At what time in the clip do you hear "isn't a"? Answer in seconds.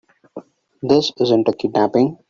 1.19-1.53